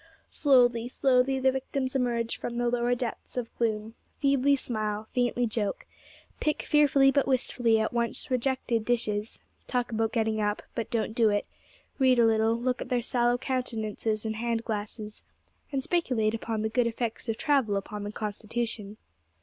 Slowly, 0.31 0.87
slowly 0.87 1.39
the 1.39 1.51
victims 1.51 1.95
emerge 1.95 2.39
from 2.39 2.57
the 2.57 2.69
lower 2.69 2.95
depths 2.95 3.37
of 3.37 3.55
gloom, 3.59 3.93
feebly 4.17 4.55
smile, 4.55 5.07
faintly 5.13 5.45
joke, 5.45 5.85
pick 6.39 6.63
fearfully 6.63 7.11
but 7.11 7.27
wistfully 7.27 7.79
at 7.79 7.93
once 7.93 8.31
rejected 8.31 8.83
dishes; 8.83 9.37
talk 9.67 9.91
about 9.91 10.11
getting 10.11 10.41
up, 10.41 10.63
but 10.73 10.89
don't 10.89 11.13
do 11.13 11.29
it; 11.29 11.45
read 11.99 12.17
a 12.17 12.25
little, 12.25 12.55
look 12.55 12.81
at 12.81 12.89
their 12.89 13.03
sallow 13.03 13.37
countenances 13.37 14.25
in 14.25 14.33
hand 14.33 14.63
glasses, 14.65 15.21
and 15.71 15.83
speculate 15.83 16.33
upon 16.33 16.63
the 16.63 16.69
good 16.69 16.87
effects 16.87 17.29
of 17.29 17.37
travel 17.37 17.77
upon 17.77 18.01
the 18.03 18.11
constitution. 18.11 18.97